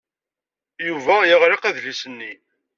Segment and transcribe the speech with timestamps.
[0.87, 2.33] Yuba yeɣleq adlis-nni.